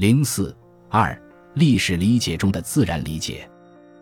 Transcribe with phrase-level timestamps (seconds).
[0.00, 0.56] 零四
[0.88, 1.14] 二
[1.52, 3.46] 历史理解中的自然理解，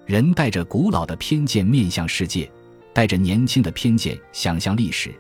[0.07, 2.49] 人带着古老的偏见面向世界，
[2.95, 5.13] 带着年轻的偏见想象历史。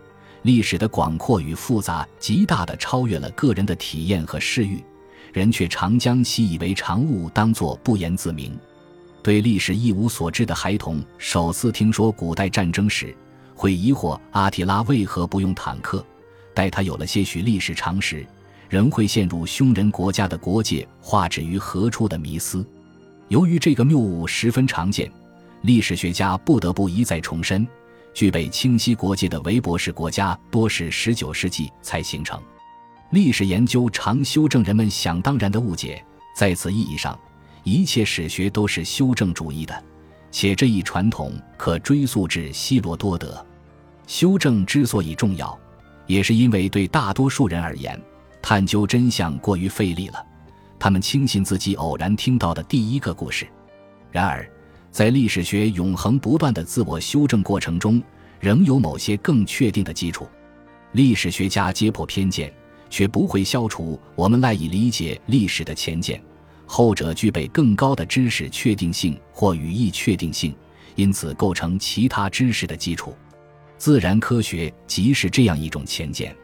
[0.43, 4.80] 历史的广阔与复杂，极大地超越了个人的体验和视域，
[5.33, 8.56] 人却常将习以为常物当作不言自明。
[9.21, 13.13] 对历史一无所知的孩童，首次听说古代战争时，
[13.53, 16.06] 会疑惑阿提拉为何不用坦克。
[16.55, 18.24] 待他有了些许历史常识。
[18.69, 22.66] 仍会陷入凶人国家的国界画指于何处的迷思。
[23.28, 25.10] 由于这个谬误十分常见，
[25.62, 27.66] 历史学家不得不一再重申：
[28.14, 32.40] 具备清晰国界的韦伯式国家多是十九世纪才形成。
[33.10, 36.04] 历史研究常修正人们想当然的误解，
[36.37, 37.18] 在此意义上，
[37.64, 39.84] 一切史学都是修正主义的，
[40.30, 43.45] 且这一传统可追溯至希罗多德。
[44.06, 45.59] 修正之所以重要，
[46.06, 47.98] 也是因为对大多数人而言。
[48.41, 50.24] 探究真相过于费力了，
[50.79, 53.46] 他们轻信自己偶然听到的第一个故事。
[54.10, 54.48] 然而，
[54.90, 58.02] 在历史学永恒不断的自我修正过程中，
[58.40, 60.27] 仍有某些更确定的基础。
[60.93, 62.52] 历史学家揭破偏见，
[62.88, 66.23] 却不会消除我们赖以理解历史的浅见，
[66.65, 70.55] 后者具备更高的知识确定性或语义确定性，
[70.95, 73.15] 因此构成其他知识的基础。
[73.77, 76.34] 自然科学即是这样一种浅见。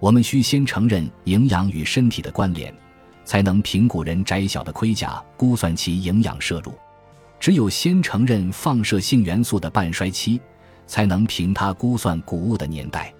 [0.00, 2.72] 我们需先承认营养与身体的关联，
[3.24, 6.72] 才能评估人窄小的盔甲，估算其营养摄入。
[7.40, 10.40] 只有先承认放射性元素的半衰期，
[10.86, 13.12] 才能凭它估算谷物的年代。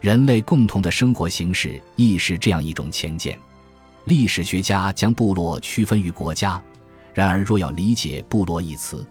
[0.00, 3.38] 人类共同的生活形式亦是这样一种前见。
[4.04, 6.62] 历史学家将部落区分于国家，
[7.12, 9.04] 然而若要理解“部落”一词，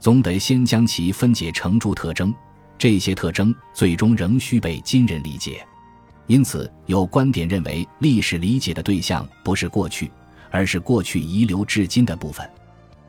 [0.00, 2.34] 总得先将其分解成诸特征。
[2.76, 5.64] 这些特征最终仍需被今人理解。
[6.26, 10.10] 因此，有观点认为，历史理解的对象不是过去，
[10.50, 12.48] 而是过去遗留至今的部分。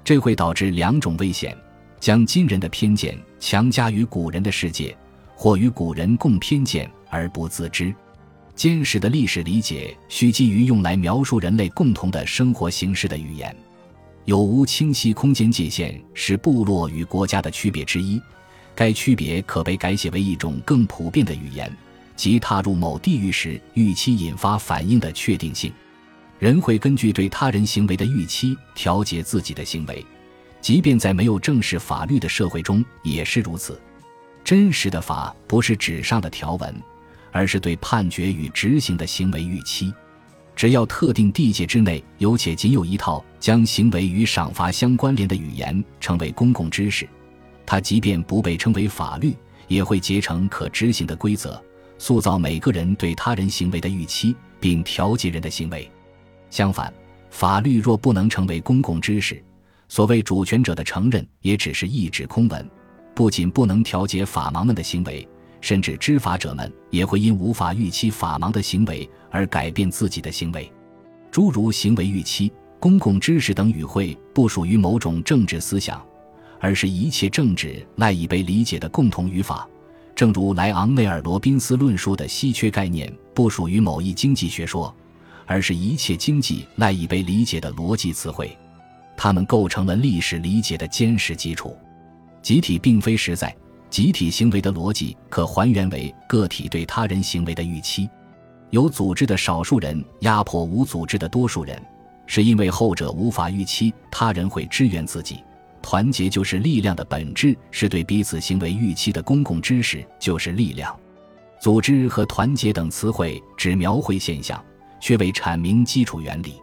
[0.04, 1.58] 这会导致两种危险：
[2.00, 4.96] 将今人的偏见强加于古人的世界，
[5.34, 7.94] 或与古人共偏见而不自知。
[8.54, 13.56] 坚实的历史理解需基于用来描述人类共同的生活形式的语言。
[14.25, 18.22] 有无清晰空间界限是部落与国家的区别之一，
[18.74, 21.72] 该区别可被改写为一种更普遍的语言。
[22.16, 25.72] 即踏入某地域时预期引发反应的确定性，
[26.40, 30.06] 人会根据对他人行为的预期调节自己的行为，
[30.62, 33.80] 即便在没有正式法律的社会中也是如此。
[34.44, 36.75] 真实的法不是纸上的条文，
[37.31, 39.94] 而是对判决与执行的行为预期。
[40.56, 47.06] 只要特定地界之内有且仅有一套将行为与赏罚相关联的语言成为公共知识，
[47.66, 49.36] 它即便不被称为法律，
[49.68, 51.62] 也会结成可执行的规则。
[51.97, 55.89] 塑造每个人对他人行为的预期，并调节人的行为。
[56.50, 56.94] 相反，
[57.29, 59.44] 法律若不能成为公共知识，
[59.88, 62.69] 所谓主权者的承认也只是一纸空文。
[63.13, 65.28] 不仅不能调节法盲们的行为，
[65.61, 70.69] 甚至知法者们也会因无法预期法盲的行为而改变自己的行为。
[71.31, 76.06] 诸如行为预期、公共知识等语汇，不属于某种政治思想，
[76.59, 79.67] 而是一切政治赖以被理解的共同语法。
[80.16, 84.96] 正如莱昂内尔·罗宾斯论述的稀缺概念不属于某一经济学说，
[85.46, 88.58] 而是一切经济赖以被理解的逻辑词汇，
[89.18, 91.78] 它们构成了历史理解的坚实基础。
[92.42, 93.54] 集体并非实在，
[93.90, 98.09] 集体行为的逻辑可还原为个体对他人行为的预期。
[98.70, 101.78] 有组织的少数人压迫无组织的多数人，
[102.25, 105.44] 是因为后者无法预期他人会支援自己。
[105.85, 111.00] 团结就是力量的本质，是对彼此行为预期的公共知识就是力量。
[111.62, 114.59] 组织和团结等词汇只描绘现象，
[115.00, 116.56] 却未阐明基础原理。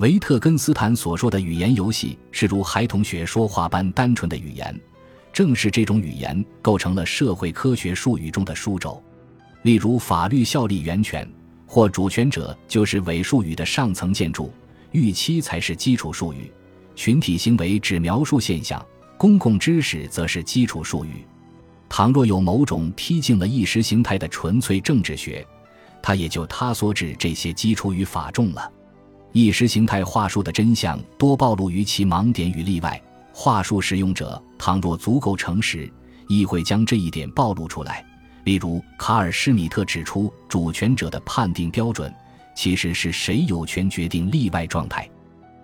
[0.00, 4.78] 维特根斯坦所说的语言游戏是如孩童学说话般单纯的语言，
[5.32, 9.02] 正是这种语言构成了社会科学术语中的枢轴。
[9.62, 11.26] 例如，法律效力源泉
[11.66, 14.52] 或主权者就是伪术语的上层建筑，
[14.92, 16.52] 预期才是基础术语。
[17.00, 18.84] 群体行为只描述现象，
[19.16, 21.24] 公共知识则是基础术语。
[21.88, 25.42] 倘若有某种踢进了意识形态的纯粹政治学，
[26.02, 28.70] 它也就塌缩至这些基础与法中了。
[29.32, 33.02] 意识形态话术的真相多暴露于其盲点与例外。
[33.32, 35.90] 话术使用者倘若足够诚实，
[36.28, 38.04] 亦会将这一点暴露出来。
[38.44, 42.14] 例如，卡尔·施米特指出，主权者的判定标准
[42.54, 45.08] 其实是谁有权决定例外状态。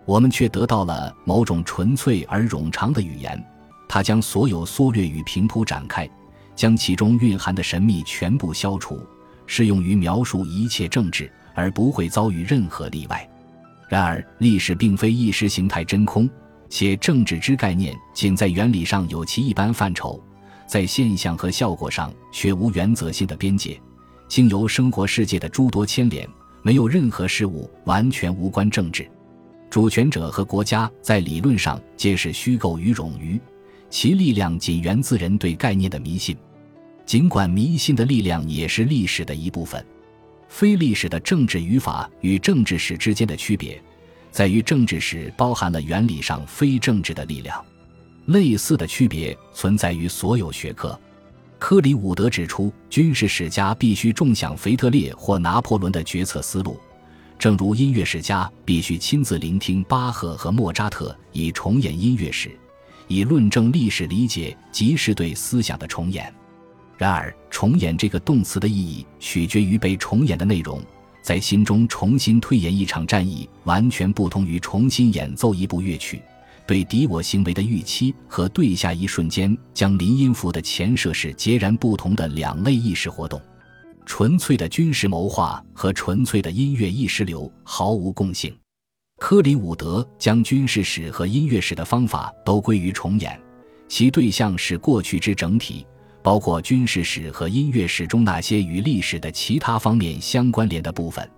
[0.07, 3.45] 我们却得到了某种纯粹而冗长的语言，
[3.89, 6.09] 它将所有缩略与平铺展开，
[6.55, 9.05] 将其中蕴含的神秘全部消除，
[9.47, 13.29] 适用于描述一切政治，而不会遭遇任何例外。
[13.89, 16.31] 然而，历史并非意识形态真空，
[16.69, 20.23] 且政治之概念仅在原理上有其一般范畴，
[20.69, 23.81] 在现象和效果上却无原则性的边界，
[24.29, 26.29] 经由生活世界的诸多牵连，
[26.63, 29.09] 没有任何事物完全无关政治。
[29.77, 33.39] 主权者和国家在理论上皆是虚构与冗余，
[33.91, 36.35] 其力量仅源自人对概念的迷信。
[37.05, 39.85] 尽管迷信的力量也是历史的一部分。
[40.49, 43.79] 非历史的政治语法与政治史之间的区别，
[44.31, 47.63] 在于政治史包含了原理上非政治的力量。
[48.29, 50.99] 类似的区别存在于所有学科。
[51.59, 56.81] 科里伍德指出，军事史家必须重享腓特烈或拿破仑的决策思路，
[57.39, 62.51] 正如音乐史家必须亲自聆听巴赫和莫扎特，以重演音乐史，
[63.09, 66.33] 以论证历史理解即是对思想的重演。
[66.97, 70.81] 然而，重演这个动词的意义取决于被重演的内容。
[71.21, 76.23] 在心中重新推演一场战役，完全不同于重新演奏一部乐曲。
[76.67, 83.41] 对敌我行为的预期和对下一瞬间将临音符的前设是截然不同的两类意识活动。
[84.07, 88.57] 纯粹的军事谋划和纯粹的音乐意识流毫无共性。
[89.19, 93.39] 科林伍德将军事史和音乐史的方法都归于重演，
[93.89, 95.85] 其对象是过去之整体。
[96.23, 101.31] 包括军事史和音乐史中那些与历史的其他方面相关联的部分。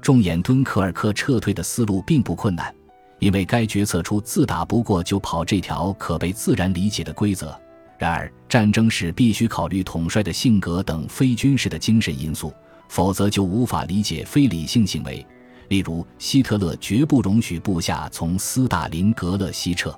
[0.00, 2.74] 重演敦刻尔克撤退的思路并不困难，
[3.18, 7.54] 因为该决策出自打不过就跑这条可被自然理解的规则。
[8.02, 12.52] 然而，战争时必须考虑统帅的性格等非军事的精神因素，
[12.88, 15.24] 否则就无法理解非理性行为。
[15.68, 19.96] 例如，希特勒绝不容许部下从斯大林格勒西撤。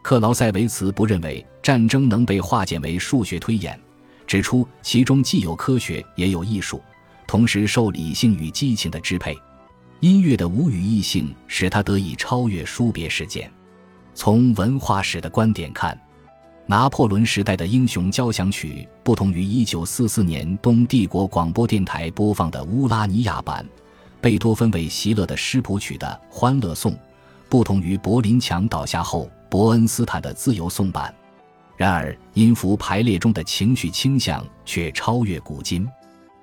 [0.00, 3.78] 克劳塞维茨不认为战争能被化简为数学推演，
[4.26, 6.80] 指出其中既有科学也有艺术，
[7.26, 9.36] 同时受理性与激情的支配。
[10.00, 13.52] 音乐的无语异性使他得以超越书别事件。
[14.14, 16.00] 从文化史的观点看，
[16.66, 23.66] 拿破仑时代的英雄交响曲不同于1944年东帝国广播电台播放的乌拉尼亚版，
[24.20, 26.92] 贝多芬为席勒的诗谱曲的《欢乐颂》，
[27.50, 29.30] 不同于柏林墙倒下后。
[29.50, 31.14] 伯恩斯坦的自由颂版，
[31.76, 35.86] 然而音符排列中的情绪倾向却超越古今。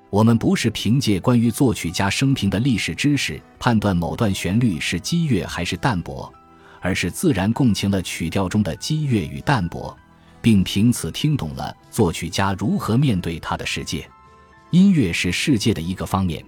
[0.09, 6.31] 我们不是凭借关于作曲家生平的历史知识判断某段旋律是激越还是淡泊，
[6.79, 9.94] 而是自然共情了曲调中的激越与淡泊，
[10.41, 14.09] 并凭此听懂了作曲家如何面对他的世界。
[14.71, 16.43] 音乐是世界的一个方面，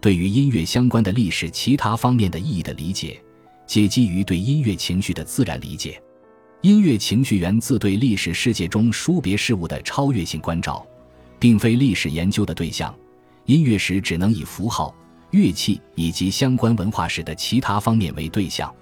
[0.00, 3.20] 对于音乐相关的历史其他方面的意义的理解。
[3.66, 6.00] 皆基于对音乐情绪的自然理解，
[6.60, 10.86] 音乐情绪源自对历史世界中殊别事物的超越性关照，
[11.38, 12.94] 并非历史研究的对象。
[13.46, 14.94] 音乐史只能以符号、
[15.30, 18.72] 乐器以及相关文化史的其他方面为对象。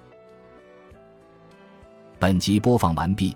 [2.19, 3.35] 本集播放完毕，